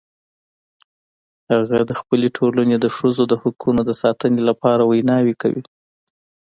[1.51, 5.63] هغه د خپل ټولنې د ښځو د حقونو د ساتنې لپاره ویناوې کوي